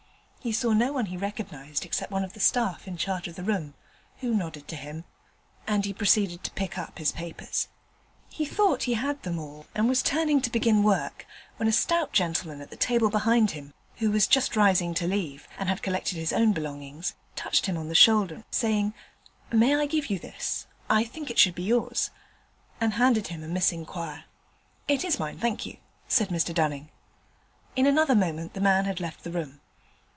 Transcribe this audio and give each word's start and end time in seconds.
He 0.43 0.51
saw 0.51 0.73
no 0.73 0.91
one 0.91 1.05
he 1.05 1.17
recognized 1.17 1.85
except 1.85 2.11
one 2.11 2.23
of 2.23 2.33
the 2.33 2.39
staff 2.39 2.87
in 2.87 2.97
charge 2.97 3.27
of 3.27 3.35
the 3.35 3.43
room, 3.43 3.75
who 4.21 4.33
nodded 4.33 4.67
to 4.69 4.75
him, 4.75 5.03
and 5.67 5.85
he 5.85 5.93
proceeded 5.93 6.43
to 6.43 6.49
pick 6.53 6.79
up 6.79 6.97
his 6.97 7.11
papers. 7.11 7.67
He 8.27 8.43
thought 8.45 8.81
he 8.81 8.95
had 8.95 9.21
them 9.21 9.37
all, 9.37 9.67
and 9.75 9.87
was 9.87 10.01
turning 10.01 10.41
to 10.41 10.49
begin 10.49 10.81
work, 10.81 11.27
when 11.57 11.67
a 11.67 11.71
stout 11.71 12.11
gentleman 12.11 12.59
at 12.59 12.71
the 12.71 12.75
table 12.75 13.11
behind 13.11 13.51
him, 13.51 13.75
who 13.97 14.09
was 14.09 14.25
just 14.25 14.55
rising 14.55 14.95
to 14.95 15.05
leave, 15.05 15.47
and 15.59 15.69
had 15.69 15.83
collected 15.83 16.15
his 16.17 16.33
own 16.33 16.53
belongings, 16.53 17.13
touched 17.35 17.67
him 17.67 17.77
on 17.77 17.87
the 17.87 17.93
shoulder, 17.93 18.43
saying, 18.49 18.95
'May 19.51 19.75
I 19.75 19.85
give 19.85 20.07
you 20.09 20.17
this? 20.17 20.65
I 20.89 21.03
think 21.03 21.29
it 21.29 21.37
should 21.37 21.53
be 21.53 21.61
yours,' 21.61 22.09
and 22.79 22.93
handed 22.93 23.27
him 23.27 23.43
a 23.43 23.47
missing 23.47 23.85
quire. 23.85 24.23
'It 24.87 25.05
is 25.05 25.19
mine, 25.19 25.37
thank 25.37 25.67
you,' 25.67 25.77
said 26.07 26.29
Mr 26.29 26.51
Dunning. 26.51 26.89
In 27.75 27.85
another 27.85 28.15
moment 28.15 28.55
the 28.55 28.59
man 28.59 28.85
had 28.85 28.99
left 28.99 29.23
the 29.23 29.29
room. 29.31 29.59